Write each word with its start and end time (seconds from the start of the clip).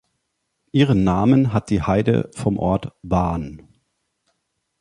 Ihren 0.71 1.03
Namen 1.03 1.53
hat 1.53 1.69
die 1.69 1.83
Heide 1.83 2.31
vom 2.33 2.57
Ort 2.57 2.91
„Wahn“. 3.03 3.61